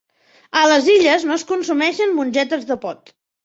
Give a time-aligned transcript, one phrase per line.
[0.61, 3.17] A les Illes no es consumeixen mongetes de pot